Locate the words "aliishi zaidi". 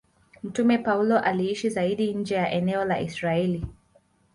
1.19-2.13